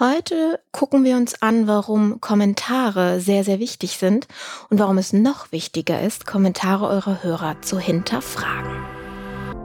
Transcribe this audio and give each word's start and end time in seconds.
Heute 0.00 0.58
gucken 0.72 1.04
wir 1.04 1.14
uns 1.14 1.40
an, 1.40 1.68
warum 1.68 2.20
Kommentare 2.20 3.20
sehr, 3.20 3.44
sehr 3.44 3.60
wichtig 3.60 3.96
sind 3.96 4.26
und 4.68 4.80
warum 4.80 4.98
es 4.98 5.12
noch 5.12 5.52
wichtiger 5.52 6.02
ist, 6.02 6.26
Kommentare 6.26 6.88
eurer 6.88 7.22
Hörer 7.22 7.62
zu 7.62 7.78
hinterfragen. 7.78 8.72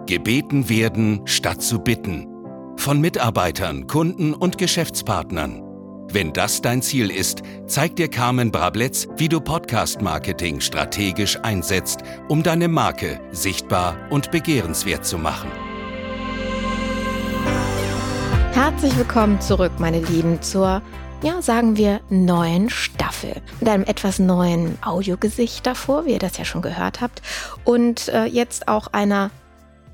Gebeten 0.06 0.70
werden 0.70 1.22
statt 1.26 1.64
zu 1.64 1.80
bitten. 1.80 2.28
Von 2.78 3.02
Mitarbeitern, 3.02 3.88
Kunden 3.88 4.36
und 4.36 4.60
Geschäftspartnern. 4.60 5.64
Wenn 6.12 6.32
das 6.32 6.62
dein 6.62 6.84
Ziel 6.84 7.10
ist, 7.10 7.42
zeigt 7.66 7.98
dir 7.98 8.08
Carmen 8.08 8.52
Brabletz, 8.52 9.08
wie 9.18 9.30
du 9.30 9.42
Podcast-Marketing 9.42 10.62
strategisch 10.62 11.40
einsetzt, 11.42 12.02
um 12.28 12.44
deine 12.44 12.68
Marke 12.68 13.20
sichtbar 13.32 13.98
und 14.12 14.30
begehrenswert 14.30 15.08
zu 15.08 15.18
machen. 15.18 15.50
Herzlich 18.72 18.98
willkommen 18.98 19.42
zurück, 19.42 19.72
meine 19.80 20.00
Lieben, 20.00 20.44
zur, 20.44 20.84
ja, 21.24 21.42
sagen 21.42 21.76
wir, 21.76 22.02
neuen 22.12 22.70
Staffel. 22.70 23.42
Mit 23.60 23.68
einem 23.68 23.84
etwas 23.84 24.20
neuen 24.20 24.78
Audiogesicht 24.84 25.66
davor, 25.66 26.06
wie 26.06 26.12
ihr 26.12 26.20
das 26.20 26.38
ja 26.38 26.46
schon 26.46 26.62
gehört 26.62 27.02
habt. 27.02 27.24
Und 27.64 28.10
äh, 28.10 28.26
jetzt 28.26 28.68
auch 28.68 28.86
einer 28.94 29.32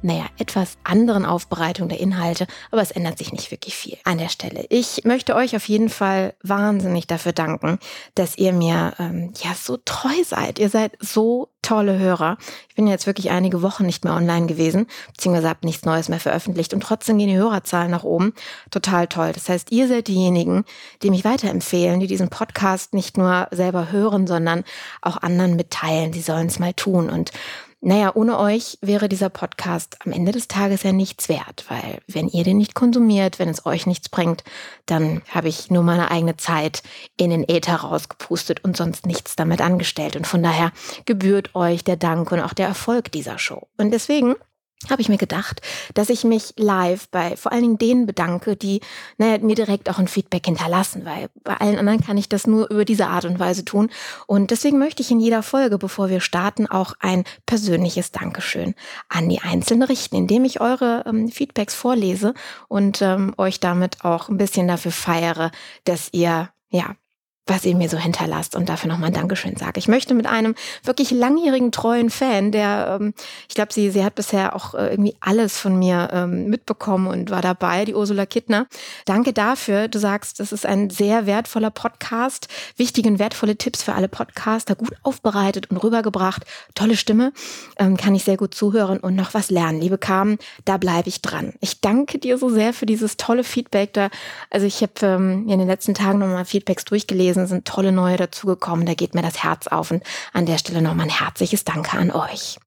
naja, 0.01 0.25
etwas 0.37 0.77
anderen 0.83 1.25
Aufbereitung 1.25 1.89
der 1.89 1.99
Inhalte, 1.99 2.47
aber 2.71 2.81
es 2.81 2.91
ändert 2.91 3.17
sich 3.17 3.31
nicht 3.31 3.51
wirklich 3.51 3.75
viel 3.75 3.97
an 4.03 4.17
der 4.17 4.29
Stelle. 4.29 4.65
Ich 4.69 5.03
möchte 5.03 5.35
euch 5.35 5.55
auf 5.55 5.67
jeden 5.67 5.89
Fall 5.89 6.33
wahnsinnig 6.43 7.07
dafür 7.07 7.33
danken, 7.33 7.79
dass 8.13 8.37
ihr 8.37 8.53
mir 8.53 8.93
ähm, 8.99 9.33
ja 9.41 9.53
so 9.53 9.77
treu 9.83 10.23
seid. 10.23 10.59
Ihr 10.59 10.69
seid 10.69 10.97
so 10.99 11.49
tolle 11.65 11.97
Hörer. 11.97 12.37
Ich 12.69 12.75
bin 12.75 12.85
jetzt 12.85 13.07
wirklich 13.07 13.31
einige 13.31 13.63
Wochen 13.63 13.85
nicht 13.85 14.03
mehr 14.03 14.13
online 14.13 14.45
gewesen, 14.45 14.85
beziehungsweise 15.07 15.49
habe 15.49 15.65
nichts 15.65 15.85
Neues 15.85 16.09
mehr 16.09 16.19
veröffentlicht 16.19 16.73
und 16.75 16.81
trotzdem 16.81 17.17
gehen 17.17 17.29
die 17.29 17.37
Hörerzahlen 17.37 17.89
nach 17.89 18.03
oben. 18.03 18.33
Total 18.69 19.07
toll. 19.07 19.31
Das 19.33 19.49
heißt, 19.49 19.71
ihr 19.71 19.87
seid 19.87 20.07
diejenigen, 20.07 20.63
die 21.01 21.09
mich 21.09 21.25
weiterempfehlen, 21.25 21.99
die 21.99 22.07
diesen 22.07 22.29
Podcast 22.29 22.93
nicht 22.93 23.17
nur 23.17 23.47
selber 23.49 23.91
hören, 23.91 24.27
sondern 24.27 24.63
auch 25.01 25.17
anderen 25.17 25.55
mitteilen. 25.55 26.11
Die 26.11 26.21
sollen 26.21 26.47
es 26.47 26.59
mal 26.59 26.73
tun. 26.73 27.09
Und 27.09 27.31
naja, 27.85 28.15
ohne 28.15 28.39
euch 28.39 28.79
wäre 28.81 29.07
dieser 29.07 29.29
Podcast 29.29 29.97
am 30.03 30.11
Ende 30.11 30.31
des 30.31 30.47
Tages 30.47 30.81
ja 30.81 30.91
nichts 30.91 31.29
wert, 31.29 31.65
weil 31.69 31.99
wenn 32.07 32.27
ihr 32.27 32.43
den 32.43 32.57
nicht 32.57 32.73
konsumiert, 32.73 33.37
wenn 33.37 33.47
es 33.47 33.67
euch 33.67 33.85
nichts 33.85 34.09
bringt, 34.09 34.43
dann 34.87 35.21
habe 35.29 35.49
ich 35.49 35.69
nur 35.69 35.83
meine 35.83 36.09
eigene 36.09 36.35
Zeit 36.35 36.81
in 37.15 37.29
den 37.29 37.47
Äther 37.47 37.75
rausgepustet 37.75 38.63
und 38.63 38.75
sonst 38.75 39.05
nichts 39.05 39.35
damit 39.35 39.61
angestellt. 39.61 40.15
Und 40.15 40.25
von 40.25 40.41
daher 40.41 40.71
gebührt 41.05 41.53
euch 41.53 41.83
der 41.83 41.95
Dank 41.95 42.31
und 42.31 42.39
auch 42.39 42.53
der 42.53 42.67
Erfolg 42.67 43.11
dieser 43.11 43.37
Show. 43.37 43.67
Und 43.77 43.91
deswegen 43.91 44.33
habe 44.91 45.01
ich 45.01 45.09
mir 45.09 45.17
gedacht, 45.17 45.61
dass 45.93 46.09
ich 46.09 46.23
mich 46.23 46.53
live 46.57 47.07
bei 47.09 47.35
vor 47.35 47.51
allen 47.51 47.61
Dingen 47.61 47.77
denen 47.77 48.05
bedanke, 48.05 48.55
die 48.55 48.81
naja, 49.17 49.37
mir 49.39 49.55
direkt 49.55 49.89
auch 49.89 49.99
ein 49.99 50.07
Feedback 50.07 50.45
hinterlassen, 50.45 51.05
weil 51.05 51.29
bei 51.43 51.57
allen 51.57 51.77
anderen 51.77 52.01
kann 52.01 52.17
ich 52.17 52.29
das 52.29 52.47
nur 52.47 52.69
über 52.69 52.85
diese 52.85 53.07
Art 53.07 53.25
und 53.25 53.39
Weise 53.39 53.65
tun. 53.65 53.89
Und 54.27 54.51
deswegen 54.51 54.79
möchte 54.79 55.01
ich 55.01 55.11
in 55.11 55.19
jeder 55.19 55.43
Folge, 55.43 55.77
bevor 55.77 56.09
wir 56.09 56.19
starten, 56.19 56.67
auch 56.67 56.93
ein 56.99 57.23
persönliches 57.45 58.11
Dankeschön 58.11 58.75
an 59.09 59.29
die 59.29 59.41
Einzelnen 59.41 59.83
richten, 59.83 60.15
indem 60.15 60.45
ich 60.45 60.61
eure 60.61 61.03
ähm, 61.05 61.29
Feedbacks 61.29 61.75
vorlese 61.75 62.33
und 62.67 63.01
ähm, 63.01 63.33
euch 63.37 63.59
damit 63.59 64.03
auch 64.03 64.29
ein 64.29 64.37
bisschen 64.37 64.67
dafür 64.67 64.91
feiere, 64.91 65.51
dass 65.83 66.09
ihr 66.11 66.49
ja 66.69 66.95
was 67.47 67.63
ihr 67.63 67.75
mir 67.75 67.89
so 67.89 67.97
hinterlasst 67.97 68.55
und 68.55 68.69
dafür 68.69 68.89
nochmal 68.89 69.09
ein 69.09 69.13
Dankeschön 69.13 69.55
sage. 69.55 69.77
Ich 69.77 69.87
möchte 69.87 70.15
mit 70.15 70.25
einem 70.25 70.55
wirklich 70.83 71.11
langjährigen, 71.11 71.71
treuen 71.71 72.09
Fan, 72.09 72.51
der, 72.51 72.97
ähm, 72.99 73.13
ich 73.47 73.53
glaube, 73.53 73.71
sie, 73.71 73.91
sie 73.91 74.03
hat 74.03 74.15
bisher 74.15 74.55
auch 74.55 74.73
äh, 74.73 74.89
irgendwie 74.89 75.15
alles 75.19 75.59
von 75.59 75.77
mir 75.77 76.09
ähm, 76.11 76.47
mitbekommen 76.47 77.05
und 77.07 77.29
war 77.29 77.41
dabei, 77.41 77.85
die 77.85 77.93
Ursula 77.93 78.25
Kittner. 78.25 78.65
Danke 79.05 79.31
dafür. 79.31 79.87
Du 79.87 79.99
sagst, 79.99 80.39
das 80.39 80.51
ist 80.51 80.65
ein 80.65 80.89
sehr 80.89 81.27
wertvoller 81.27 81.69
Podcast, 81.69 82.47
wichtige 82.77 83.09
und 83.09 83.19
wertvolle 83.19 83.57
Tipps 83.57 83.83
für 83.83 83.93
alle 83.93 84.07
Podcaster, 84.07 84.75
gut 84.75 84.93
aufbereitet 85.03 85.69
und 85.69 85.77
rübergebracht. 85.77 86.45
Tolle 86.73 86.97
Stimme, 86.97 87.31
ähm, 87.77 87.95
kann 87.95 88.15
ich 88.15 88.23
sehr 88.23 88.37
gut 88.37 88.55
zuhören 88.55 88.99
und 88.99 89.15
noch 89.15 89.35
was 89.35 89.51
lernen. 89.51 89.79
Liebe 89.79 89.99
Carmen, 89.99 90.39
da 90.65 90.77
bleibe 90.77 91.09
ich 91.09 91.21
dran. 91.21 91.53
Ich 91.61 91.79
danke 91.79 92.17
dir 92.17 92.39
so 92.39 92.49
sehr 92.49 92.73
für 92.73 92.87
dieses 92.87 93.17
tolle 93.17 93.43
Feedback. 93.43 93.93
Da, 93.93 94.09
also 94.49 94.65
ich 94.65 94.81
habe 94.81 94.93
ähm, 95.03 95.47
in 95.47 95.59
den 95.59 95.67
letzten 95.67 95.93
Tagen 95.93 96.17
nochmal 96.17 96.45
Feedbacks 96.45 96.85
durchgelesen 96.85 97.34
gelesen, 97.35 97.47
sind 97.47 97.65
tolle 97.65 97.91
neue 97.91 98.17
dazugekommen. 98.17 98.85
Da 98.85 98.93
geht 98.93 99.13
mir 99.13 99.21
das 99.21 99.43
Herz 99.43 99.67
auf 99.67 99.91
und 99.91 100.03
an 100.33 100.45
der 100.45 100.57
Stelle 100.57 100.81
nochmal 100.81 101.07
ein 101.07 101.17
herzliches 101.17 101.63
Danke 101.63 101.97
an 101.97 102.11
euch. 102.11 102.57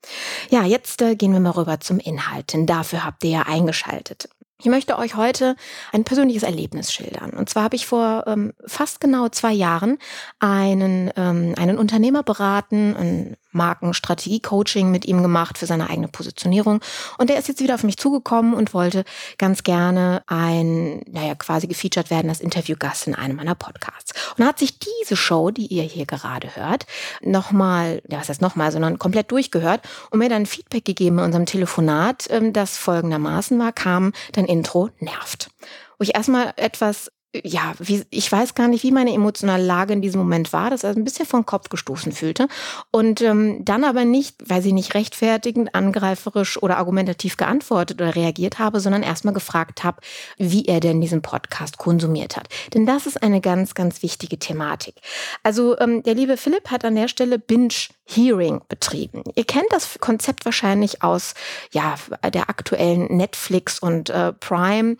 Ja, 0.50 0.64
jetzt 0.64 1.02
äh, 1.02 1.16
gehen 1.16 1.32
wir 1.32 1.40
mal 1.40 1.50
rüber 1.50 1.80
zum 1.80 1.98
Inhalt, 1.98 2.52
denn 2.52 2.66
dafür 2.66 3.04
habt 3.04 3.24
ihr 3.24 3.30
ja 3.30 3.42
eingeschaltet. 3.42 4.28
Ich 4.60 4.66
möchte 4.66 4.98
euch 4.98 5.14
heute 5.14 5.54
ein 5.92 6.02
persönliches 6.02 6.42
Erlebnis 6.42 6.92
schildern. 6.92 7.30
Und 7.30 7.48
zwar 7.48 7.62
habe 7.62 7.76
ich 7.76 7.86
vor 7.86 8.24
ähm, 8.26 8.54
fast 8.66 9.00
genau 9.00 9.28
zwei 9.28 9.52
Jahren 9.52 9.98
einen, 10.40 11.12
ähm, 11.16 11.54
einen 11.56 11.78
Unternehmer 11.78 12.24
beraten, 12.24 12.96
ein 12.96 13.36
Markenstrategie-Coaching 13.52 14.90
mit 14.90 15.06
ihm 15.06 15.22
gemacht 15.22 15.58
für 15.58 15.66
seine 15.66 15.90
eigene 15.90 16.08
Positionierung. 16.08 16.80
Und 17.18 17.30
der 17.30 17.38
ist 17.38 17.48
jetzt 17.48 17.60
wieder 17.60 17.74
auf 17.74 17.82
mich 17.82 17.96
zugekommen 17.96 18.54
und 18.54 18.74
wollte 18.74 19.04
ganz 19.38 19.62
gerne 19.62 20.22
ein, 20.26 21.02
naja, 21.10 21.34
quasi 21.34 21.66
gefeatured 21.66 22.10
werden 22.10 22.28
als 22.28 22.40
Interviewgast 22.40 23.06
in 23.06 23.14
einem 23.14 23.36
meiner 23.36 23.54
Podcasts. 23.54 24.12
Und 24.36 24.44
hat 24.44 24.58
sich 24.58 24.78
diese 24.78 25.16
Show, 25.16 25.50
die 25.50 25.66
ihr 25.66 25.82
hier 25.82 26.06
gerade 26.06 26.56
hört, 26.56 26.86
nochmal, 27.22 28.02
ja, 28.08 28.20
was 28.20 28.28
heißt 28.28 28.42
nochmal, 28.42 28.72
sondern 28.72 28.98
komplett 28.98 29.30
durchgehört 29.30 29.80
und 30.10 30.18
mir 30.18 30.28
dann 30.28 30.46
Feedback 30.46 30.84
gegeben 30.84 31.18
in 31.18 31.24
unserem 31.24 31.46
Telefonat, 31.46 32.26
ähm, 32.30 32.52
das 32.52 32.76
folgendermaßen 32.76 33.58
war, 33.58 33.72
kam, 33.72 34.12
dein 34.32 34.46
Intro 34.46 34.90
nervt 35.00 35.50
wo 35.98 36.04
ich 36.04 36.14
erstmal 36.14 36.52
etwas 36.56 37.10
ja, 37.44 37.74
wie, 37.78 38.04
ich 38.10 38.30
weiß 38.30 38.54
gar 38.54 38.68
nicht, 38.68 38.82
wie 38.82 38.90
meine 38.90 39.12
emotionale 39.12 39.64
Lage 39.64 39.92
in 39.92 40.02
diesem 40.02 40.20
Moment 40.20 40.52
war, 40.52 40.70
dass 40.70 40.84
er 40.84 40.90
ein 40.90 41.04
bisschen 41.04 41.26
vom 41.26 41.46
Kopf 41.46 41.68
gestoßen 41.68 42.12
fühlte 42.12 42.48
und 42.90 43.20
ähm, 43.20 43.64
dann 43.64 43.84
aber 43.84 44.04
nicht, 44.04 44.36
weil 44.48 44.62
sie 44.62 44.72
nicht 44.72 44.94
rechtfertigend, 44.94 45.74
angreiferisch 45.74 46.62
oder 46.62 46.78
argumentativ 46.78 47.36
geantwortet 47.36 48.00
oder 48.00 48.14
reagiert 48.14 48.58
habe, 48.58 48.80
sondern 48.80 49.02
erstmal 49.02 49.34
gefragt 49.34 49.84
habe, 49.84 50.00
wie 50.36 50.66
er 50.66 50.80
denn 50.80 51.00
diesen 51.00 51.22
Podcast 51.22 51.78
konsumiert 51.78 52.36
hat. 52.36 52.48
Denn 52.74 52.86
das 52.86 53.06
ist 53.06 53.22
eine 53.22 53.40
ganz, 53.40 53.74
ganz 53.74 54.02
wichtige 54.02 54.38
Thematik. 54.38 54.94
Also 55.42 55.78
ähm, 55.78 56.02
der 56.02 56.14
liebe 56.14 56.36
Philipp 56.36 56.70
hat 56.70 56.84
an 56.84 56.94
der 56.94 57.08
Stelle 57.08 57.38
Binge 57.38 57.74
Hearing 58.06 58.62
betrieben. 58.68 59.22
Ihr 59.34 59.44
kennt 59.44 59.66
das 59.70 59.98
Konzept 60.00 60.44
wahrscheinlich 60.44 61.02
aus 61.02 61.34
ja, 61.72 61.96
der 62.32 62.48
aktuellen 62.48 63.16
Netflix 63.16 63.78
und 63.78 64.08
äh, 64.10 64.32
Prime 64.32 64.96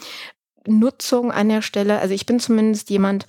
Nutzung 0.69 1.33
an 1.33 1.49
der 1.49 1.63
Stelle. 1.63 1.99
Also 1.99 2.15
ich 2.15 2.27
bin 2.27 2.41
zumindest 2.41 2.91
jemand, 2.91 3.27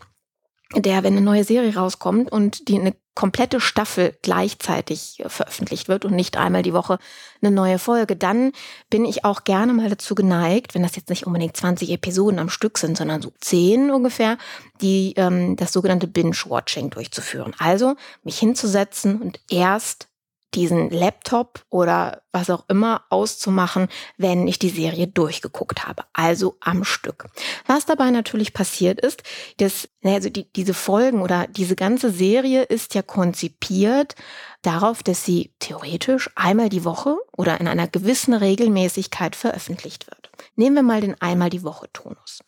der, 0.75 1.03
wenn 1.03 1.13
eine 1.13 1.25
neue 1.25 1.43
Serie 1.43 1.75
rauskommt 1.75 2.31
und 2.31 2.67
die 2.67 2.79
eine 2.79 2.93
komplette 3.15 3.59
Staffel 3.59 4.15
gleichzeitig 4.21 5.23
veröffentlicht 5.27 5.89
wird 5.89 6.05
und 6.05 6.13
nicht 6.15 6.37
einmal 6.37 6.61
die 6.61 6.73
Woche 6.73 6.99
eine 7.41 7.51
neue 7.51 7.79
Folge, 7.79 8.15
dann 8.15 8.53
bin 8.89 9.03
ich 9.03 9.25
auch 9.25 9.43
gerne 9.43 9.73
mal 9.73 9.89
dazu 9.89 10.15
geneigt, 10.15 10.75
wenn 10.75 10.83
das 10.83 10.95
jetzt 10.95 11.09
nicht 11.09 11.27
unbedingt 11.27 11.57
20 11.57 11.89
Episoden 11.89 12.39
am 12.39 12.49
Stück 12.49 12.77
sind, 12.77 12.97
sondern 12.97 13.21
so 13.21 13.33
10 13.41 13.91
ungefähr, 13.91 14.37
die 14.79 15.15
ähm, 15.17 15.57
das 15.57 15.73
sogenannte 15.73 16.07
Binge-Watching 16.07 16.91
durchzuführen. 16.91 17.55
Also 17.57 17.95
mich 18.23 18.39
hinzusetzen 18.39 19.21
und 19.21 19.41
erst 19.49 20.07
diesen 20.53 20.89
Laptop 20.89 21.65
oder 21.69 22.21
was 22.31 22.49
auch 22.49 22.65
immer 22.67 23.03
auszumachen, 23.09 23.87
wenn 24.17 24.47
ich 24.47 24.59
die 24.59 24.69
Serie 24.69 25.07
durchgeguckt 25.07 25.87
habe, 25.87 26.03
also 26.13 26.57
am 26.59 26.83
Stück. 26.83 27.27
Was 27.65 27.85
dabei 27.85 28.11
natürlich 28.11 28.53
passiert 28.53 28.99
ist, 28.99 29.23
dass 29.57 29.89
also 30.03 30.29
die, 30.29 30.51
diese 30.53 30.73
Folgen 30.73 31.21
oder 31.21 31.47
diese 31.47 31.75
ganze 31.75 32.09
Serie 32.11 32.63
ist 32.63 32.95
ja 32.95 33.01
konzipiert 33.01 34.15
darauf, 34.61 35.03
dass 35.03 35.25
sie 35.25 35.51
theoretisch 35.59 36.29
einmal 36.35 36.69
die 36.69 36.83
Woche 36.83 37.17
oder 37.35 37.59
in 37.59 37.67
einer 37.67 37.87
gewissen 37.87 38.33
Regelmäßigkeit 38.33 39.35
veröffentlicht 39.35 40.07
wird. 40.07 40.29
Nehmen 40.55 40.75
wir 40.75 40.83
mal 40.83 41.01
den 41.01 41.19
einmal 41.21 41.49
die 41.49 41.63
Woche 41.63 41.87
Tonus. 41.93 42.39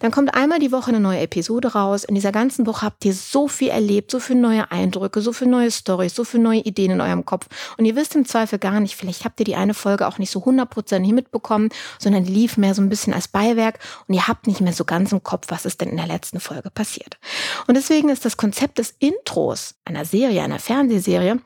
Dann 0.00 0.10
kommt 0.10 0.34
einmal 0.34 0.58
die 0.58 0.72
Woche 0.72 0.88
eine 0.88 1.00
neue 1.00 1.20
Episode 1.20 1.72
raus. 1.72 2.04
In 2.04 2.14
dieser 2.14 2.32
ganzen 2.32 2.66
Woche 2.66 2.86
habt 2.86 3.04
ihr 3.04 3.12
so 3.12 3.48
viel 3.48 3.68
erlebt, 3.68 4.10
so 4.10 4.20
viele 4.20 4.40
neue 4.40 4.70
Eindrücke, 4.70 5.20
so 5.20 5.32
viele 5.32 5.50
neue 5.50 5.70
Stories, 5.70 6.14
so 6.14 6.24
viele 6.24 6.42
neue 6.42 6.60
Ideen 6.60 6.92
in 6.92 7.00
eurem 7.00 7.24
Kopf. 7.24 7.46
Und 7.76 7.84
ihr 7.84 7.96
wisst 7.96 8.14
im 8.16 8.24
Zweifel 8.24 8.58
gar 8.58 8.80
nicht, 8.80 8.96
vielleicht 8.96 9.24
habt 9.24 9.40
ihr 9.40 9.44
die 9.44 9.56
eine 9.56 9.74
Folge 9.74 10.06
auch 10.06 10.18
nicht 10.18 10.30
so 10.30 10.44
hundertprozentig 10.44 11.12
mitbekommen, 11.12 11.68
sondern 11.98 12.24
lief 12.24 12.56
mehr 12.56 12.74
so 12.74 12.82
ein 12.82 12.88
bisschen 12.88 13.12
als 13.12 13.28
Beiwerk 13.28 13.78
und 14.06 14.14
ihr 14.14 14.28
habt 14.28 14.46
nicht 14.46 14.60
mehr 14.60 14.72
so 14.72 14.84
ganz 14.84 15.12
im 15.12 15.22
Kopf, 15.22 15.46
was 15.48 15.66
ist 15.66 15.80
denn 15.80 15.90
in 15.90 15.96
der 15.96 16.06
letzten 16.06 16.40
Folge 16.40 16.70
passiert. 16.70 16.97
Und 17.66 17.76
deswegen 17.76 18.08
ist 18.08 18.24
das 18.24 18.36
Konzept 18.36 18.78
des 18.78 18.94
Intros 18.98 19.74
einer 19.84 20.04
Serie, 20.04 20.42
einer 20.42 20.58
Fernsehserie, 20.58 21.40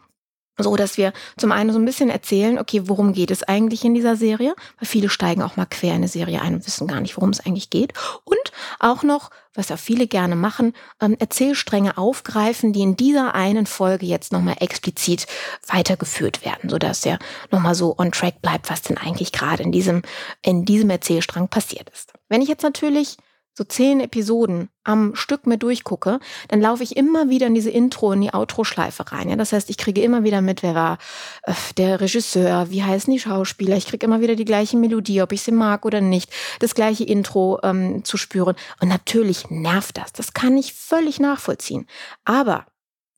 so 0.58 0.76
dass 0.76 0.98
wir 0.98 1.12
zum 1.38 1.50
einen 1.50 1.72
so 1.72 1.78
ein 1.78 1.84
bisschen 1.84 2.10
erzählen, 2.10 2.58
okay, 2.58 2.82
worum 2.84 3.12
geht 3.12 3.30
es 3.30 3.42
eigentlich 3.42 3.84
in 3.84 3.94
dieser 3.94 4.16
Serie? 4.16 4.54
Weil 4.78 4.86
viele 4.86 5.08
steigen 5.08 5.42
auch 5.42 5.56
mal 5.56 5.66
quer 5.66 5.90
in 5.90 5.96
eine 5.96 6.08
Serie 6.08 6.42
ein 6.42 6.54
und 6.54 6.66
wissen 6.66 6.86
gar 6.86 7.00
nicht, 7.00 7.16
worum 7.16 7.30
es 7.30 7.40
eigentlich 7.40 7.70
geht. 7.70 7.94
Und 8.24 8.38
auch 8.78 9.02
noch, 9.02 9.30
was 9.54 9.70
ja 9.70 9.76
viele 9.76 10.06
gerne 10.06 10.36
machen, 10.36 10.74
ähm, 11.00 11.16
Erzählstränge 11.18 11.96
aufgreifen, 11.96 12.72
die 12.72 12.82
in 12.82 12.96
dieser 12.96 13.34
einen 13.34 13.66
Folge 13.66 14.04
jetzt 14.06 14.32
nochmal 14.32 14.56
explizit 14.60 15.26
weitergeführt 15.66 16.44
werden, 16.44 16.68
sodass 16.68 17.00
der 17.00 17.18
nochmal 17.50 17.74
so 17.74 17.96
on 17.98 18.12
track 18.12 18.42
bleibt, 18.42 18.70
was 18.70 18.82
denn 18.82 18.98
eigentlich 18.98 19.32
gerade 19.32 19.62
in 19.62 19.72
diesem, 19.72 20.02
in 20.42 20.64
diesem 20.64 20.90
Erzählstrang 20.90 21.48
passiert 21.48 21.88
ist. 21.90 22.12
Wenn 22.28 22.42
ich 22.42 22.48
jetzt 22.48 22.62
natürlich 22.62 23.16
so 23.54 23.64
zehn 23.64 24.00
Episoden 24.00 24.70
am 24.84 25.14
Stück 25.14 25.46
mir 25.46 25.58
durchgucke, 25.58 26.20
dann 26.48 26.60
laufe 26.60 26.82
ich 26.82 26.96
immer 26.96 27.28
wieder 27.28 27.46
in 27.46 27.54
diese 27.54 27.70
Intro, 27.70 28.12
in 28.12 28.22
die 28.22 28.32
Outro-Schleife 28.32 29.12
rein. 29.12 29.28
Ja? 29.28 29.36
Das 29.36 29.52
heißt, 29.52 29.68
ich 29.70 29.76
kriege 29.76 30.02
immer 30.02 30.24
wieder 30.24 30.40
mit, 30.40 30.62
wer 30.62 30.74
war 30.74 30.98
äh, 31.42 31.52
der 31.76 32.00
Regisseur, 32.00 32.70
wie 32.70 32.82
heißen 32.82 33.12
die 33.12 33.20
Schauspieler. 33.20 33.76
Ich 33.76 33.86
kriege 33.86 34.06
immer 34.06 34.20
wieder 34.20 34.36
die 34.36 34.44
gleiche 34.44 34.76
Melodie, 34.76 35.22
ob 35.22 35.32
ich 35.32 35.42
sie 35.42 35.52
mag 35.52 35.84
oder 35.84 36.00
nicht, 36.00 36.32
das 36.60 36.74
gleiche 36.74 37.04
Intro 37.04 37.60
ähm, 37.62 38.04
zu 38.04 38.16
spüren. 38.16 38.56
Und 38.80 38.88
natürlich 38.88 39.50
nervt 39.50 39.98
das. 39.98 40.12
Das 40.12 40.32
kann 40.32 40.56
ich 40.56 40.72
völlig 40.72 41.20
nachvollziehen. 41.20 41.86
Aber, 42.24 42.66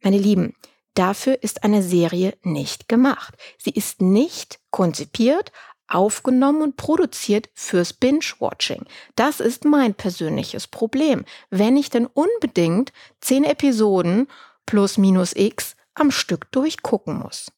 meine 0.02 0.18
Lieben, 0.18 0.54
dafür 0.94 1.42
ist 1.42 1.62
eine 1.62 1.82
Serie 1.82 2.34
nicht 2.42 2.88
gemacht. 2.88 3.34
Sie 3.58 3.70
ist 3.70 4.02
nicht 4.02 4.58
konzipiert 4.70 5.52
aufgenommen 5.88 6.62
und 6.62 6.76
produziert 6.76 7.50
fürs 7.54 7.92
Binge-Watching. 7.92 8.84
Das 9.16 9.40
ist 9.40 9.64
mein 9.64 9.94
persönliches 9.94 10.66
Problem. 10.66 11.24
Wenn 11.50 11.76
ich 11.76 11.90
denn 11.90 12.06
unbedingt 12.06 12.92
zehn 13.20 13.44
Episoden 13.44 14.28
plus 14.66 14.98
minus 14.98 15.34
x 15.36 15.76
am 15.94 16.10
Stück 16.10 16.50
durchgucken 16.52 17.18
muss. 17.18 17.52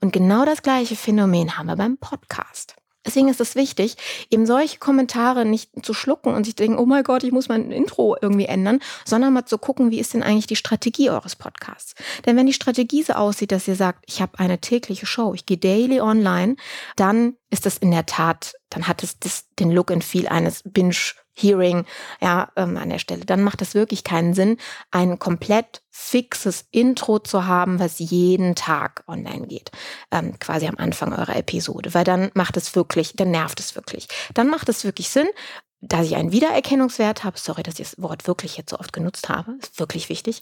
Und 0.00 0.12
genau 0.12 0.44
das 0.44 0.62
gleiche 0.62 0.96
Phänomen 0.96 1.56
haben 1.56 1.66
wir 1.66 1.76
beim 1.76 1.96
Podcast. 1.96 2.76
Deswegen 3.06 3.28
ist 3.28 3.40
es 3.40 3.54
wichtig, 3.54 3.96
eben 4.30 4.46
solche 4.46 4.78
Kommentare 4.78 5.44
nicht 5.44 5.70
zu 5.84 5.94
schlucken 5.94 6.34
und 6.34 6.44
sich 6.44 6.54
denken, 6.54 6.78
oh 6.78 6.86
mein 6.86 7.04
Gott, 7.04 7.22
ich 7.22 7.32
muss 7.32 7.48
mein 7.48 7.70
Intro 7.70 8.16
irgendwie 8.20 8.46
ändern, 8.46 8.80
sondern 9.04 9.32
mal 9.32 9.44
zu 9.44 9.58
gucken, 9.58 9.90
wie 9.90 10.00
ist 10.00 10.14
denn 10.14 10.22
eigentlich 10.22 10.46
die 10.46 10.56
Strategie 10.56 11.10
eures 11.10 11.36
Podcasts? 11.36 11.94
Denn 12.24 12.36
wenn 12.36 12.46
die 12.46 12.52
Strategie 12.52 13.02
so 13.02 13.14
aussieht, 13.14 13.52
dass 13.52 13.68
ihr 13.68 13.76
sagt, 13.76 14.04
ich 14.06 14.22
habe 14.22 14.38
eine 14.38 14.58
tägliche 14.58 15.06
Show, 15.06 15.34
ich 15.34 15.46
gehe 15.46 15.58
daily 15.58 16.00
online, 16.00 16.56
dann 16.96 17.36
ist 17.50 17.66
das 17.66 17.78
in 17.78 17.90
der 17.90 18.06
Tat, 18.06 18.54
dann 18.70 18.88
hat 18.88 19.02
es 19.02 19.18
das, 19.18 19.46
den 19.58 19.70
Look 19.70 19.90
and 19.90 20.02
Feel 20.02 20.28
eines 20.28 20.62
Binge 20.64 21.14
Hearing, 21.36 21.84
ja, 22.20 22.50
ähm, 22.56 22.76
an 22.76 22.90
der 22.90 22.98
Stelle, 22.98 23.24
dann 23.24 23.42
macht 23.42 23.62
es 23.62 23.74
wirklich 23.74 24.04
keinen 24.04 24.34
Sinn, 24.34 24.56
ein 24.90 25.18
komplett 25.18 25.82
fixes 25.90 26.66
Intro 26.70 27.18
zu 27.20 27.46
haben, 27.46 27.78
was 27.78 27.98
jeden 27.98 28.54
Tag 28.54 29.04
online 29.06 29.46
geht, 29.46 29.70
ähm, 30.10 30.38
quasi 30.38 30.66
am 30.66 30.76
Anfang 30.76 31.12
eurer 31.12 31.36
Episode, 31.36 31.94
weil 31.94 32.04
dann 32.04 32.30
macht 32.34 32.56
es 32.56 32.74
wirklich, 32.74 33.14
dann 33.14 33.30
nervt 33.30 33.60
es 33.60 33.76
wirklich. 33.76 34.08
Dann 34.34 34.48
macht 34.48 34.68
es 34.68 34.84
wirklich 34.84 35.08
Sinn, 35.08 35.28
dass 35.88 36.06
ich 36.06 36.16
einen 36.16 36.32
Wiedererkennungswert 36.32 37.24
habe, 37.24 37.38
sorry, 37.38 37.62
dass 37.62 37.78
ich 37.78 37.90
das 37.90 38.02
Wort 38.02 38.26
wirklich 38.26 38.56
jetzt 38.56 38.70
so 38.70 38.78
oft 38.78 38.92
genutzt 38.92 39.28
habe, 39.28 39.52
ist 39.60 39.78
wirklich 39.78 40.08
wichtig, 40.08 40.40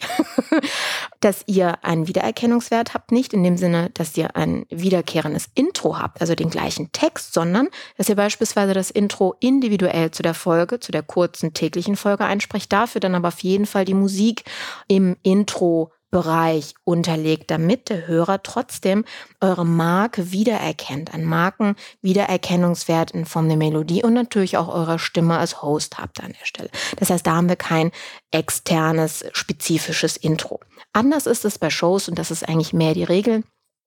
dass 1.20 1.42
ihr 1.46 1.84
einen 1.84 2.08
Wiedererkennungswert 2.08 2.94
habt, 2.94 3.12
nicht 3.12 3.32
in 3.32 3.42
dem 3.42 3.56
Sinne, 3.56 3.90
dass 3.94 4.16
ihr 4.16 4.36
ein 4.36 4.66
wiederkehrendes 4.70 5.48
Intro 5.54 5.98
habt, 5.98 6.20
also 6.20 6.34
den 6.34 6.50
gleichen 6.50 6.92
Text, 6.92 7.34
sondern 7.34 7.68
dass 7.96 8.08
ihr 8.08 8.16
beispielsweise 8.16 8.74
das 8.74 8.90
Intro 8.90 9.34
individuell 9.40 10.10
zu 10.10 10.22
der 10.22 10.34
Folge, 10.34 10.80
zu 10.80 10.92
der 10.92 11.02
kurzen 11.02 11.54
täglichen 11.54 11.96
Folge 11.96 12.24
einsprecht, 12.24 12.72
dafür 12.72 13.00
dann 13.00 13.14
aber 13.14 13.28
auf 13.28 13.40
jeden 13.40 13.66
Fall 13.66 13.84
die 13.84 13.94
Musik 13.94 14.44
im 14.88 15.16
Intro 15.22 15.92
Bereich 16.12 16.74
unterlegt, 16.84 17.50
damit 17.50 17.88
der 17.88 18.06
Hörer 18.06 18.42
trotzdem 18.42 19.04
eure 19.40 19.64
Marke 19.64 20.30
wiedererkennt, 20.30 21.12
einen 21.12 21.24
Markenwiedererkennungswert 21.24 23.12
in 23.12 23.24
Form 23.24 23.48
der 23.48 23.56
Melodie 23.56 24.04
und 24.04 24.12
natürlich 24.12 24.58
auch 24.58 24.68
eure 24.68 24.98
Stimme 24.98 25.38
als 25.38 25.62
Host 25.62 25.98
habt 25.98 26.22
an 26.22 26.34
der 26.38 26.44
Stelle. 26.44 26.68
Das 26.98 27.08
heißt, 27.08 27.26
da 27.26 27.36
haben 27.36 27.48
wir 27.48 27.56
kein 27.56 27.90
externes, 28.30 29.24
spezifisches 29.32 30.18
Intro. 30.18 30.60
Anders 30.92 31.26
ist 31.26 31.46
es 31.46 31.58
bei 31.58 31.70
Shows 31.70 32.08
und 32.08 32.18
das 32.18 32.30
ist 32.30 32.46
eigentlich 32.46 32.74
mehr 32.74 32.92
die 32.92 33.04
Regel 33.04 33.42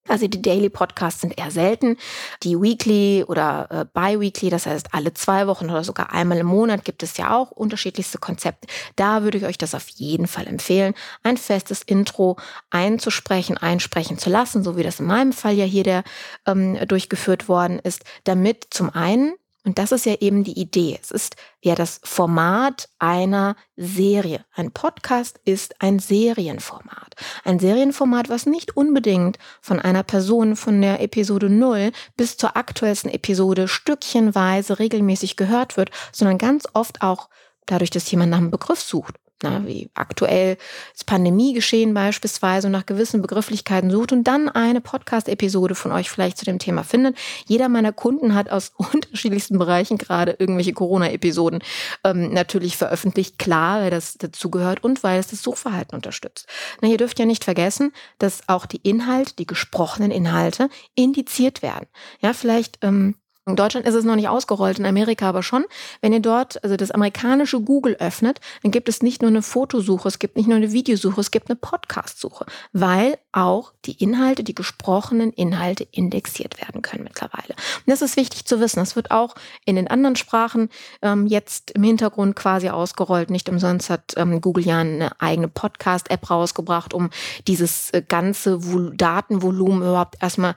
also 0.07 0.27
die 0.27 0.41
Daily 0.41 0.69
Podcasts 0.69 1.21
sind 1.21 1.37
eher 1.37 1.51
selten. 1.51 1.97
Die 2.43 2.59
Weekly 2.61 3.23
oder 3.27 3.67
äh, 3.71 3.85
Bi-Weekly, 3.91 4.49
das 4.49 4.65
heißt 4.65 4.93
alle 4.93 5.13
zwei 5.13 5.47
Wochen 5.47 5.65
oder 5.69 5.83
sogar 5.83 6.11
einmal 6.13 6.37
im 6.37 6.47
Monat 6.47 6.85
gibt 6.85 7.01
es 7.03 7.17
ja 7.17 7.35
auch 7.35 7.51
unterschiedlichste 7.51 8.19
Konzepte. 8.19 8.67
Da 8.95 9.23
würde 9.23 9.37
ich 9.37 9.45
euch 9.45 9.57
das 9.57 9.73
auf 9.73 9.87
jeden 9.89 10.27
Fall 10.27 10.47
empfehlen, 10.47 10.93
ein 11.23 11.37
festes 11.37 11.81
Intro 11.81 12.37
einzusprechen, 12.69 13.57
einsprechen 13.57 14.17
zu 14.17 14.29
lassen, 14.29 14.63
so 14.63 14.77
wie 14.77 14.83
das 14.83 14.99
in 14.99 15.07
meinem 15.07 15.33
Fall 15.33 15.53
ja 15.53 15.65
hier 15.65 15.83
der 15.83 16.03
ähm, 16.45 16.77
durchgeführt 16.87 17.49
worden 17.49 17.79
ist, 17.79 18.03
damit 18.25 18.67
zum 18.69 18.91
einen 18.91 19.33
und 19.65 19.79
das 19.79 19.91
ist 19.91 20.05
ja 20.05 20.13
eben 20.19 20.43
die 20.43 20.59
Idee. 20.59 20.97
Es 21.01 21.09
ist 21.09 21.35
ja 21.61 21.73
das 21.73 21.99
Format 22.03 22.87
einer 22.99 23.55
Serie. 23.75 24.45
Ein 24.53 24.71
Podcast 24.71 25.39
ist 25.43 25.81
ein 25.81 25.97
Serienformat. 25.97 27.15
Ein 27.43 27.57
Serienformat, 27.57 28.29
was 28.29 28.45
nicht 28.45 28.77
unbedingt 28.77 29.39
von 29.61 29.79
einer 29.79 30.03
Person 30.03 30.55
von 30.55 30.81
der 30.81 31.01
Episode 31.01 31.49
0 31.49 31.91
bis 32.15 32.37
zur 32.37 32.55
aktuellsten 32.55 33.09
Episode 33.09 33.67
stückchenweise 33.67 34.77
regelmäßig 34.77 35.35
gehört 35.35 35.77
wird, 35.77 35.89
sondern 36.11 36.37
ganz 36.37 36.67
oft 36.73 37.01
auch 37.01 37.29
dadurch, 37.65 37.89
dass 37.89 38.09
jemand 38.11 38.29
nach 38.29 38.37
einem 38.37 38.51
Begriff 38.51 38.79
sucht 38.79 39.15
na, 39.43 39.65
wie 39.67 39.89
aktuell 39.93 40.57
das 40.93 41.03
Pandemiegeschehen 41.03 41.93
beispielsweise 41.93 42.69
nach 42.69 42.85
gewissen 42.85 43.21
Begrifflichkeiten 43.21 43.91
sucht 43.91 44.13
und 44.13 44.23
dann 44.23 44.47
eine 44.47 44.79
Podcast-Episode 44.79 45.75
von 45.75 45.91
euch 45.91 46.09
vielleicht 46.09 46.37
zu 46.37 46.45
dem 46.45 46.57
Thema 46.57 46.83
findet. 46.83 47.17
Jeder 47.45 47.67
meiner 47.67 47.91
Kunden 47.91 48.33
hat 48.33 48.49
aus 48.49 48.71
unterschiedlichsten 48.93 49.57
Bereichen 49.57 49.97
gerade 49.97 50.35
irgendwelche 50.39 50.73
Corona-Episoden 50.73 51.59
ähm, 52.03 52.33
natürlich 52.33 52.77
veröffentlicht. 52.77 53.37
Klar, 53.37 53.81
weil 53.81 53.91
das 53.91 54.17
dazugehört 54.17 54.83
und 54.83 55.03
weil 55.03 55.19
es 55.19 55.27
das 55.27 55.41
Suchverhalten 55.41 55.95
unterstützt. 55.95 56.47
Na, 56.81 56.87
ihr 56.87 56.97
dürft 56.97 57.19
ja 57.19 57.25
nicht 57.25 57.43
vergessen, 57.43 57.91
dass 58.19 58.47
auch 58.47 58.65
die 58.65 58.79
Inhalte, 58.83 59.35
die 59.35 59.47
gesprochenen 59.47 60.11
Inhalte 60.11 60.69
indiziert 60.95 61.61
werden. 61.61 61.87
Ja, 62.21 62.33
vielleicht 62.33 62.79
ähm, 62.83 63.15
in 63.47 63.55
Deutschland 63.55 63.85
ist 63.85 63.93
es 63.93 64.03
noch 64.05 64.15
nicht 64.15 64.27
ausgerollt, 64.27 64.79
in 64.79 64.85
Amerika 64.85 65.29
aber 65.29 65.43
schon. 65.43 65.65
Wenn 66.01 66.13
ihr 66.13 66.19
dort 66.19 66.63
also 66.63 66.75
das 66.77 66.91
amerikanische 66.91 67.61
Google 67.61 67.95
öffnet, 67.99 68.39
dann 68.63 68.71
gibt 68.71 68.89
es 68.89 69.03
nicht 69.03 69.21
nur 69.21 69.29
eine 69.29 69.43
Fotosuche, 69.43 70.07
es 70.07 70.19
gibt 70.19 70.35
nicht 70.35 70.47
nur 70.47 70.57
eine 70.57 70.71
Videosuche, 70.71 71.21
es 71.21 71.31
gibt 71.31 71.49
eine 71.49 71.55
Podcast-Suche, 71.55 72.45
weil 72.73 73.17
auch 73.35 73.73
die 73.83 74.01
Inhalte, 74.01 74.43
die 74.43 74.55
gesprochenen 74.55 75.31
Inhalte 75.31 75.85
indexiert 75.91 76.61
werden 76.61 76.81
können 76.81 77.03
mittlerweile. 77.03 77.49
Und 77.49 77.87
das 77.87 78.01
ist 78.01 78.15
wichtig 78.15 78.45
zu 78.45 78.61
wissen. 78.61 78.79
Das 78.79 78.95
wird 78.95 79.11
auch 79.11 79.35
in 79.65 79.75
den 79.75 79.89
anderen 79.89 80.15
Sprachen 80.15 80.69
ähm, 81.01 81.27
jetzt 81.27 81.71
im 81.71 81.83
Hintergrund 81.83 82.35
quasi 82.35 82.69
ausgerollt. 82.69 83.29
Nicht 83.29 83.49
umsonst 83.49 83.89
hat 83.89 84.13
ähm, 84.15 84.39
Google 84.39 84.65
ja 84.65 84.79
eine 84.79 85.19
eigene 85.19 85.49
Podcast-App 85.49 86.29
rausgebracht, 86.29 86.93
um 86.93 87.09
dieses 87.45 87.91
äh, 87.91 88.01
ganze 88.07 88.71
Vol 88.71 88.95
Datenvolumen 88.95 89.81
überhaupt 89.81 90.15
erstmal 90.21 90.55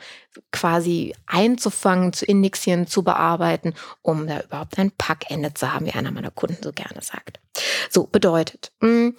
quasi 0.53 1.15
einzufangen, 1.27 2.13
zu 2.13 2.25
indexieren, 2.27 2.87
zu 2.87 3.03
bearbeiten, 3.03 3.75
um 4.03 4.27
da 4.29 4.41
überhaupt 4.41 4.79
ein 4.79 4.93
Packende 4.93 5.53
zu 5.53 5.73
haben, 5.73 5.87
wie 5.87 5.93
einer 5.93 6.13
meiner 6.13 6.31
Kunden 6.31 6.63
so 6.63 6.73
gerne 6.73 7.03
sagt. 7.03 7.41
So 7.91 8.05
bedeutet, 8.05 8.71
mh, 8.81 8.89
hm, 8.89 9.17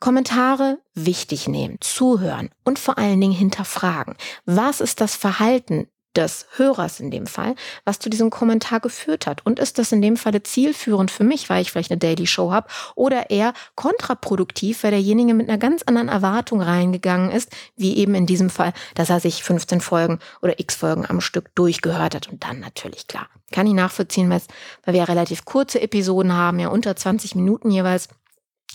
Kommentare 0.00 0.78
wichtig 0.94 1.48
nehmen, 1.48 1.78
zuhören 1.80 2.50
und 2.64 2.78
vor 2.78 2.98
allen 2.98 3.20
Dingen 3.20 3.32
hinterfragen. 3.32 4.14
Was 4.44 4.80
ist 4.80 5.00
das 5.00 5.16
Verhalten 5.16 5.88
des 6.18 6.46
Hörers 6.56 6.98
in 6.98 7.10
dem 7.12 7.26
Fall, 7.26 7.54
was 7.84 8.00
zu 8.00 8.10
diesem 8.10 8.28
Kommentar 8.28 8.80
geführt 8.80 9.26
hat. 9.26 9.46
Und 9.46 9.60
ist 9.60 9.78
das 9.78 9.92
in 9.92 10.02
dem 10.02 10.16
Falle 10.16 10.42
zielführend 10.42 11.10
für 11.10 11.22
mich, 11.22 11.48
weil 11.48 11.62
ich 11.62 11.70
vielleicht 11.70 11.92
eine 11.92 11.98
Daily 11.98 12.26
Show 12.26 12.50
habe, 12.50 12.68
oder 12.96 13.30
eher 13.30 13.52
kontraproduktiv, 13.76 14.82
weil 14.82 14.90
derjenige 14.90 15.32
mit 15.32 15.48
einer 15.48 15.58
ganz 15.58 15.84
anderen 15.84 16.08
Erwartung 16.08 16.60
reingegangen 16.60 17.30
ist, 17.30 17.54
wie 17.76 17.96
eben 17.96 18.16
in 18.16 18.26
diesem 18.26 18.50
Fall, 18.50 18.72
dass 18.96 19.10
er 19.10 19.20
sich 19.20 19.44
15 19.44 19.80
Folgen 19.80 20.18
oder 20.42 20.58
x 20.58 20.74
Folgen 20.74 21.06
am 21.06 21.20
Stück 21.20 21.54
durchgehört 21.54 22.16
hat. 22.16 22.28
Und 22.28 22.42
dann 22.42 22.58
natürlich 22.58 23.06
klar, 23.06 23.28
kann 23.52 23.68
ich 23.68 23.74
nachvollziehen, 23.74 24.28
weil 24.28 24.40
wir 24.86 24.94
ja 24.94 25.04
relativ 25.04 25.44
kurze 25.44 25.80
Episoden 25.80 26.32
haben, 26.32 26.58
ja 26.58 26.68
unter 26.68 26.96
20 26.96 27.36
Minuten 27.36 27.70
jeweils 27.70 28.08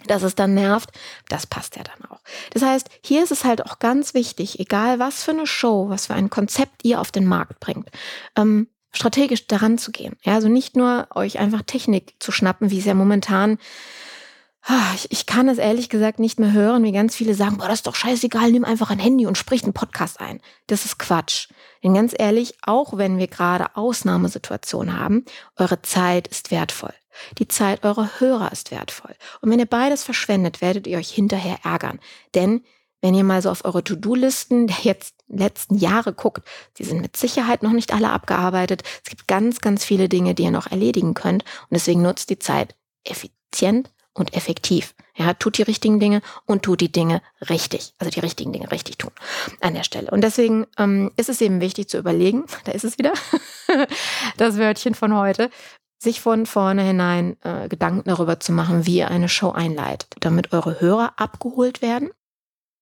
dass 0.08 0.24
es 0.24 0.36
dann 0.36 0.54
nervt, 0.54 0.92
das 1.30 1.48
passt 1.48 1.76
ja 1.76 1.84
dann 1.84 2.10
auch. 2.10 2.22
Das 2.52 2.62
heißt, 2.62 2.90
hier 3.02 3.24
ist 3.24 3.32
es 3.32 3.44
halt 3.44 3.66
auch 3.66 3.80
ganz 3.80 4.14
wichtig, 4.14 4.60
egal 4.60 5.00
was 5.00 5.24
für 5.24 5.32
eine 5.32 5.48
Show, 5.48 5.90
was 5.90 6.08
für 6.08 6.14
ein 6.14 6.30
Konzept 6.30 6.84
ihr 6.84 7.00
auf 7.00 7.12
den 7.12 7.26
Markt 7.26 7.60
bringt, 7.60 7.90
ähm, 8.36 8.68
strategisch 8.92 9.48
daran 9.48 9.78
zu 9.78 9.92
gehen. 9.92 10.16
Ja, 10.24 10.36
also 10.36 10.48
nicht 10.48 10.76
nur 10.76 11.08
euch 11.16 11.40
einfach 11.40 11.64
Technik 11.64 12.14
zu 12.20 12.32
schnappen, 12.32 12.70
wie 12.70 12.80
es 12.80 12.86
ja 12.86 12.94
momentan 12.94 13.58
ich, 14.96 15.12
ich 15.12 15.26
kann 15.26 15.50
es 15.50 15.58
ehrlich 15.58 15.90
gesagt 15.90 16.20
nicht 16.20 16.40
mehr 16.40 16.54
hören, 16.54 16.84
wie 16.84 16.92
ganz 16.92 17.16
viele 17.16 17.34
sagen, 17.34 17.58
boah, 17.58 17.68
das 17.68 17.80
ist 17.80 17.88
doch 17.88 17.96
scheißegal, 17.96 18.52
nimm 18.52 18.64
einfach 18.64 18.90
ein 18.90 19.00
Handy 19.00 19.26
und 19.26 19.38
sprich 19.38 19.64
einen 19.64 19.74
Podcast 19.74 20.22
ein. 20.22 20.40
Das 20.68 20.86
ist 20.86 21.00
Quatsch. 21.00 21.50
Denn 21.84 21.94
ganz 21.94 22.14
ehrlich, 22.18 22.56
auch 22.62 22.98
wenn 22.98 23.18
wir 23.18 23.28
gerade 23.28 23.76
Ausnahmesituationen 23.76 24.98
haben, 24.98 25.26
eure 25.58 25.82
Zeit 25.82 26.28
ist 26.28 26.52
wertvoll. 26.52 26.94
Die 27.38 27.48
Zeit 27.48 27.84
eurer 27.84 28.10
Hörer 28.20 28.52
ist 28.52 28.72
wertvoll. 28.72 29.16
Und 29.42 29.52
wenn 29.52 29.60
ihr 29.60 29.66
beides 29.66 30.04
verschwendet, 30.04 30.62
werdet 30.62 30.88
ihr 30.88 30.98
euch 30.98 31.10
hinterher 31.10 31.60
ärgern. 31.64 32.00
Denn 32.34 32.64
wenn 33.02 33.16
ihr 33.16 33.26
mal 33.26 33.42
so 33.42 33.52
auf 33.52 33.66
eure 33.66 33.84
To-Do-Listen 33.84 34.68
der 34.68 34.78
jetzt 34.82 35.16
letzten 35.28 35.76
Jahre 35.76 36.14
guckt, 36.14 36.48
die 36.78 36.86
sind 36.86 37.02
mit 37.02 37.18
Sicherheit 37.18 37.64
noch 37.64 37.74
nicht 37.74 37.94
alle 37.94 38.12
abgearbeitet. 38.12 38.84
Es 39.04 39.10
gibt 39.10 39.28
ganz, 39.28 39.60
ganz 39.60 39.84
viele 39.84 40.08
Dinge, 40.08 40.36
die 40.36 40.44
ihr 40.44 40.52
noch 40.52 40.72
erledigen 40.72 41.14
könnt. 41.14 41.44
Und 41.44 41.72
deswegen 41.72 42.02
nutzt 42.02 42.30
die 42.30 42.40
Zeit 42.40 42.76
effizient 43.04 43.92
und 44.14 44.34
effektiv. 44.36 44.94
Ja, 45.16 45.34
tut 45.34 45.58
die 45.58 45.64
richtigen 45.64 46.00
Dinge 46.00 46.22
und 46.46 46.64
tut 46.64 46.82
die 46.82 46.92
Dinge 46.92 47.22
richtig. 47.50 47.94
Also 47.98 48.12
die 48.12 48.20
richtigen 48.20 48.52
Dinge 48.54 48.72
richtig 48.72 48.98
tun 48.98 49.12
an 49.62 49.74
der 49.74 49.84
Stelle. 49.84 50.10
Und 50.12 50.22
deswegen 50.22 50.66
ähm, 50.78 51.12
ist 51.18 51.30
es 51.30 51.42
eben 51.42 51.62
wichtig 51.62 51.90
zu 51.90 51.98
überlegen, 51.98 52.46
da 52.66 52.72
ist 52.72 52.84
es 52.84 52.98
wieder, 52.98 53.14
das 54.38 54.58
Wörtchen 54.58 54.96
von 54.96 55.16
heute, 55.16 55.50
sich 56.00 56.20
von 56.20 56.46
vornherein 56.46 57.38
äh, 57.44 57.70
Gedanken 57.70 58.10
darüber 58.10 58.40
zu 58.40 58.52
machen, 58.52 58.86
wie 58.86 58.98
ihr 58.98 59.10
eine 59.10 59.30
Show 59.30 59.52
einleitet, 59.52 60.16
damit 60.20 60.52
eure 60.52 60.82
Hörer 60.82 61.14
abgeholt 61.16 61.82
werden 61.82 62.12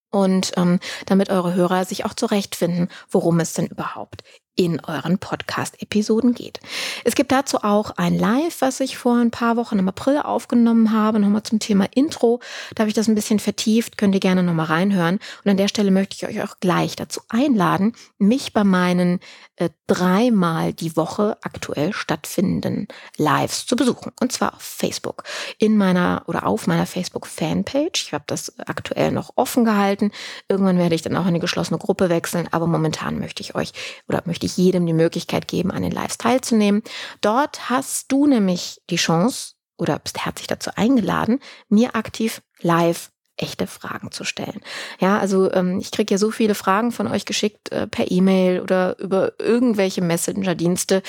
und 0.10 0.54
ähm, 0.58 0.80
damit 1.06 1.30
eure 1.30 1.54
Hörer 1.54 1.86
sich 1.86 2.04
auch 2.06 2.14
zurechtfinden, 2.14 2.90
worum 3.10 3.40
es 3.40 3.54
denn 3.54 3.68
überhaupt 3.68 4.24
in 4.66 4.80
euren 4.86 5.18
Podcast-Episoden 5.18 6.34
geht. 6.34 6.60
Es 7.04 7.16
gibt 7.16 7.32
dazu 7.32 7.64
auch 7.64 7.92
ein 7.98 8.18
Live, 8.18 8.62
was 8.62 8.80
ich 8.80 8.98
vor 8.98 9.16
ein 9.16 9.32
paar 9.32 9.58
Wochen 9.58 9.80
im 9.80 9.88
April 9.88 10.20
aufgenommen 10.20 10.92
habe, 10.92 11.20
nochmal 11.20 11.44
zum 11.44 11.60
Thema 11.60 11.88
Intro. 11.96 12.40
Da 12.76 12.82
habe 12.82 12.90
ich 12.90 12.94
das 12.94 13.08
ein 13.08 13.16
bisschen 13.16 13.40
vertieft, 13.40 13.98
könnt 13.98 14.14
ihr 14.14 14.20
gerne 14.20 14.44
nochmal 14.44 14.68
reinhören. 14.68 15.20
Und 15.44 15.52
an 15.52 15.58
der 15.58 15.68
Stelle 15.68 15.90
möchte 15.90 16.16
ich 16.16 16.28
euch 16.28 16.44
auch 16.44 16.60
gleich 16.60 16.96
dazu 16.96 17.22
einladen, 17.30 17.94
mich 18.20 18.54
bei 18.54 18.64
meinen 18.64 19.20
äh, 19.56 19.70
dreimal 19.88 20.74
die 20.74 20.96
Woche 20.96 21.38
aktuell 21.42 21.94
stattfindenden 21.94 22.88
Lives 23.18 23.66
zu 23.66 23.76
besuchen. 23.76 24.12
Und 24.20 24.32
zwar 24.32 24.56
auf 24.56 24.62
Facebook. 24.62 25.24
In 25.58 25.78
meiner 25.78 26.24
oder 26.28 26.48
auf 26.48 26.68
meiner 26.68 26.86
Facebook-Fanpage. 26.86 28.06
Ich 28.06 28.14
habe 28.14 28.24
das 28.28 28.58
aktuell 28.60 29.12
noch 29.12 29.34
offen 29.36 29.66
gehalten. 29.66 30.12
Irgendwann 30.48 30.78
werde 30.78 30.96
ich 30.96 31.02
dann 31.02 31.16
auch 31.16 31.24
in 31.24 31.30
eine 31.30 31.40
geschlossene 31.40 31.78
Gruppe 31.78 32.10
wechseln. 32.10 32.48
Aber 32.52 32.68
momentan 32.68 33.20
möchte 33.20 33.42
ich 33.42 33.56
euch 33.56 33.74
oder 34.08 34.22
möchte 34.26 34.46
ich 34.46 34.51
jedem 34.58 34.86
die 34.86 34.94
Möglichkeit 34.94 35.48
geben, 35.48 35.72
an 35.72 35.84
den 35.84 35.92
Lives 35.92 36.18
teilzunehmen. 36.18 36.84
Dort 37.22 37.70
hast 37.70 38.12
du 38.12 38.28
nämlich 38.28 38.82
die 38.90 38.96
Chance 38.98 39.54
oder 39.78 39.98
bist 40.00 40.24
herzlich 40.26 40.48
dazu 40.48 40.72
eingeladen, 40.76 41.40
mir 41.70 41.96
aktiv 41.96 42.42
live 42.62 43.12
echte 43.38 43.68
Fragen 43.68 44.12
zu 44.12 44.24
stellen. 44.24 44.62
Ja, 45.00 45.18
also 45.18 45.52
ähm, 45.52 45.80
ich 45.80 45.92
kriege 45.92 46.14
ja 46.14 46.18
so 46.18 46.32
viele 46.32 46.56
Fragen 46.56 46.92
von 46.92 47.08
euch 47.08 47.26
geschickt 47.26 47.72
äh, 47.72 47.88
per 47.88 48.12
E-Mail 48.12 48.62
oder 48.62 49.00
über 49.00 49.34
irgendwelche 49.40 50.02
Messenger-Dienste, 50.02 51.02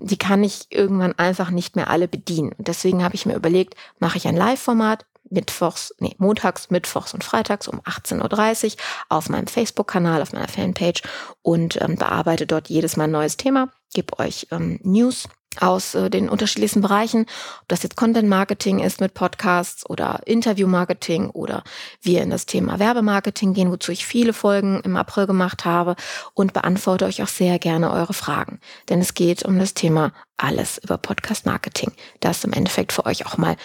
die 0.00 0.16
kann 0.16 0.42
ich 0.42 0.66
irgendwann 0.70 1.12
einfach 1.18 1.50
nicht 1.50 1.76
mehr 1.76 1.90
alle 1.90 2.08
bedienen. 2.08 2.52
Und 2.56 2.68
deswegen 2.68 3.04
habe 3.04 3.14
ich 3.14 3.26
mir 3.26 3.34
überlegt, 3.34 3.74
mache 3.98 4.16
ich 4.16 4.26
ein 4.26 4.36
Live-Format, 4.36 5.04
mittwochs, 5.30 5.94
nee, 5.98 6.14
montags, 6.18 6.70
mittwochs 6.70 7.14
und 7.14 7.24
freitags 7.24 7.68
um 7.68 7.80
18.30 7.80 8.64
Uhr 8.72 8.78
auf 9.08 9.28
meinem 9.28 9.46
Facebook-Kanal, 9.46 10.22
auf 10.22 10.32
meiner 10.32 10.48
Fanpage 10.48 11.02
und 11.42 11.80
ähm, 11.80 11.96
bearbeite 11.96 12.46
dort 12.46 12.68
jedes 12.68 12.96
Mal 12.96 13.04
ein 13.04 13.10
neues 13.10 13.36
Thema, 13.36 13.70
gebe 13.92 14.18
euch 14.18 14.48
ähm, 14.50 14.80
News 14.82 15.28
aus 15.60 15.94
äh, 15.94 16.10
den 16.10 16.28
unterschiedlichsten 16.28 16.80
Bereichen, 16.80 17.26
ob 17.62 17.68
das 17.68 17.82
jetzt 17.82 17.96
Content 17.96 18.28
Marketing 18.28 18.80
ist 18.80 19.00
mit 19.00 19.14
Podcasts 19.14 19.88
oder 19.88 20.20
Interview 20.26 20.66
Marketing 20.66 21.30
oder 21.30 21.62
wir 22.02 22.22
in 22.22 22.30
das 22.30 22.46
Thema 22.46 22.78
Werbemarketing 22.78 23.54
gehen, 23.54 23.70
wozu 23.70 23.92
ich 23.92 24.06
viele 24.06 24.32
Folgen 24.32 24.80
im 24.80 24.96
April 24.96 25.26
gemacht 25.26 25.64
habe 25.64 25.96
und 26.34 26.52
beantworte 26.52 27.04
euch 27.04 27.22
auch 27.22 27.28
sehr 27.28 27.58
gerne 27.58 27.92
eure 27.92 28.14
Fragen, 28.14 28.60
denn 28.88 29.00
es 29.00 29.14
geht 29.14 29.44
um 29.44 29.58
das 29.58 29.74
Thema 29.74 30.12
alles 30.36 30.78
über 30.78 30.98
Podcast 30.98 31.46
Marketing, 31.46 31.92
das 32.20 32.42
im 32.44 32.52
Endeffekt 32.52 32.92
für 32.92 33.06
euch 33.06 33.24
auch 33.26 33.38
mal 33.38 33.56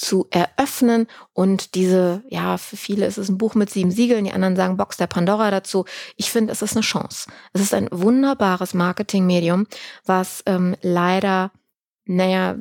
zu 0.00 0.26
eröffnen 0.30 1.08
und 1.34 1.74
diese, 1.74 2.22
ja, 2.30 2.56
für 2.56 2.78
viele 2.78 3.04
ist 3.04 3.18
es 3.18 3.28
ein 3.28 3.36
Buch 3.36 3.54
mit 3.54 3.68
sieben 3.68 3.90
Siegeln, 3.90 4.24
die 4.24 4.32
anderen 4.32 4.56
sagen 4.56 4.78
Box 4.78 4.96
der 4.96 5.06
Pandora 5.06 5.50
dazu. 5.50 5.84
Ich 6.16 6.30
finde, 6.30 6.52
es 6.52 6.62
ist 6.62 6.72
eine 6.72 6.80
Chance. 6.80 7.30
Es 7.52 7.60
ist 7.60 7.74
ein 7.74 7.86
wunderbares 7.92 8.72
Marketingmedium, 8.72 9.66
was 10.06 10.42
ähm, 10.46 10.74
leider 10.80 11.50
naja, 12.12 12.56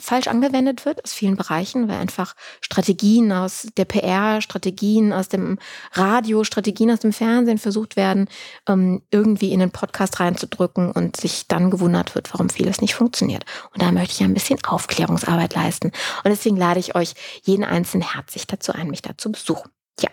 falsch 0.00 0.28
angewendet 0.28 0.86
wird 0.86 1.04
aus 1.04 1.12
vielen 1.12 1.36
Bereichen, 1.36 1.88
weil 1.88 1.98
einfach 1.98 2.34
Strategien 2.62 3.32
aus 3.32 3.68
der 3.76 3.84
PR, 3.84 4.40
Strategien 4.40 5.12
aus 5.12 5.28
dem 5.28 5.58
Radio, 5.92 6.42
Strategien 6.42 6.90
aus 6.90 7.00
dem 7.00 7.12
Fernsehen 7.12 7.58
versucht 7.58 7.96
werden, 7.96 8.28
ähm, 8.66 9.02
irgendwie 9.10 9.52
in 9.52 9.60
den 9.60 9.70
Podcast 9.70 10.20
reinzudrücken 10.20 10.90
und 10.90 11.16
sich 11.16 11.46
dann 11.48 11.70
gewundert 11.70 12.14
wird, 12.14 12.32
warum 12.32 12.48
vieles 12.48 12.80
nicht 12.80 12.94
funktioniert. 12.94 13.44
Und 13.74 13.82
da 13.82 13.92
möchte 13.92 14.14
ich 14.14 14.22
ein 14.22 14.32
bisschen 14.32 14.64
Aufklärungsarbeit 14.64 15.54
leisten. 15.54 15.88
Und 15.88 16.30
deswegen 16.30 16.56
lade 16.56 16.80
ich 16.80 16.94
euch 16.94 17.14
jeden 17.42 17.64
Einzelnen 17.64 18.14
herzlich 18.14 18.46
dazu 18.46 18.72
ein, 18.72 18.88
mich 18.88 19.02
da 19.02 19.18
zu 19.18 19.30
besuchen. 19.30 19.70
Ja, 20.00 20.08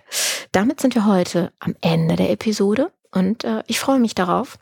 damit 0.51 0.81
sind 0.81 0.95
wir 0.95 1.05
heute 1.05 1.53
am 1.60 1.75
Ende 1.79 2.17
der 2.17 2.29
Episode 2.29 2.91
und 3.12 3.45
äh, 3.45 3.63
ich 3.67 3.79
freue 3.79 4.00
mich 4.00 4.15
darauf, 4.15 4.57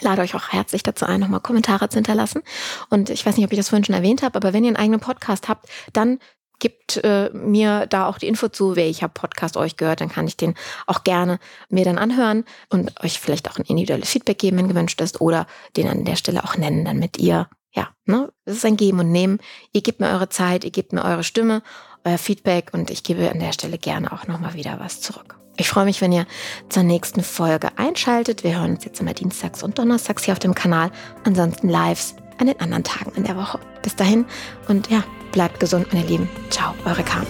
lade 0.00 0.22
euch 0.22 0.34
auch 0.34 0.48
herzlich 0.48 0.82
dazu 0.82 1.06
ein, 1.06 1.20
nochmal 1.20 1.40
Kommentare 1.40 1.88
zu 1.88 1.96
hinterlassen. 1.96 2.42
Und 2.88 3.10
ich 3.10 3.24
weiß 3.24 3.36
nicht, 3.36 3.46
ob 3.46 3.52
ich 3.52 3.58
das 3.58 3.68
vorhin 3.68 3.84
schon 3.84 3.94
erwähnt 3.94 4.22
habe, 4.22 4.36
aber 4.36 4.52
wenn 4.52 4.64
ihr 4.64 4.68
einen 4.68 4.76
eigenen 4.76 5.00
Podcast 5.00 5.48
habt, 5.48 5.68
dann 5.92 6.18
gibt 6.60 6.98
äh, 6.98 7.30
mir 7.30 7.86
da 7.86 8.06
auch 8.06 8.18
die 8.18 8.28
Info 8.28 8.48
zu, 8.48 8.76
welcher 8.76 9.08
Podcast 9.08 9.56
euch 9.56 9.76
gehört, 9.76 10.00
dann 10.00 10.10
kann 10.10 10.28
ich 10.28 10.36
den 10.36 10.54
auch 10.86 11.02
gerne 11.02 11.40
mir 11.68 11.84
dann 11.84 11.98
anhören 11.98 12.44
und 12.68 13.02
euch 13.02 13.18
vielleicht 13.18 13.50
auch 13.50 13.58
ein 13.58 13.64
individuelles 13.64 14.10
Feedback 14.10 14.38
geben, 14.38 14.58
wenn 14.58 14.68
gewünscht 14.68 15.00
ist, 15.00 15.20
oder 15.20 15.46
den 15.76 15.88
an 15.88 16.04
der 16.04 16.16
Stelle 16.16 16.44
auch 16.44 16.56
nennen, 16.56 16.84
damit 16.84 17.18
ihr, 17.18 17.48
ja, 17.72 17.88
ne, 18.04 18.32
es 18.44 18.58
ist 18.58 18.66
ein 18.66 18.76
Geben 18.76 19.00
und 19.00 19.10
Nehmen. 19.10 19.38
Ihr 19.72 19.82
gebt 19.82 20.00
mir 20.00 20.10
eure 20.10 20.28
Zeit, 20.28 20.64
ihr 20.64 20.70
gebt 20.70 20.92
mir 20.92 21.04
eure 21.04 21.24
Stimme, 21.24 21.62
euer 22.04 22.18
Feedback 22.18 22.70
und 22.72 22.90
ich 22.90 23.02
gebe 23.02 23.30
an 23.30 23.40
der 23.40 23.52
Stelle 23.52 23.78
gerne 23.78 24.12
auch 24.12 24.26
nochmal 24.26 24.54
wieder 24.54 24.78
was 24.78 25.00
zurück. 25.00 25.39
Ich 25.60 25.68
freue 25.68 25.84
mich, 25.84 26.00
wenn 26.00 26.10
ihr 26.10 26.26
zur 26.70 26.84
nächsten 26.84 27.22
Folge 27.22 27.68
einschaltet. 27.76 28.44
Wir 28.44 28.58
hören 28.58 28.76
uns 28.76 28.86
jetzt 28.86 28.98
immer 28.98 29.12
dienstags 29.12 29.62
und 29.62 29.78
donnerstags 29.78 30.24
hier 30.24 30.32
auf 30.32 30.38
dem 30.38 30.54
Kanal. 30.54 30.90
Ansonsten 31.24 31.68
lives 31.68 32.14
an 32.38 32.46
den 32.46 32.58
anderen 32.60 32.82
Tagen 32.82 33.12
in 33.14 33.24
der 33.24 33.36
Woche. 33.36 33.60
Bis 33.82 33.94
dahin 33.94 34.24
und 34.68 34.90
ja, 34.90 35.04
bleibt 35.32 35.60
gesund, 35.60 35.92
meine 35.92 36.06
Lieben. 36.06 36.30
Ciao, 36.48 36.72
eure 36.86 37.02
Carmen. 37.02 37.26